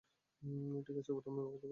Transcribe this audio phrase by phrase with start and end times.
[0.87, 1.69] ঠিকাছে, বোতামের কথা বাদ।